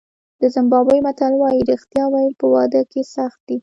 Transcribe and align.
د 0.41 0.43
زیمبابوې 0.53 0.99
متل 1.05 1.33
وایي 1.37 1.61
رښتیا 1.71 2.03
ویل 2.09 2.33
په 2.41 2.45
واده 2.53 2.81
کې 2.91 3.01
سخت 3.15 3.39
دي. 3.47 3.57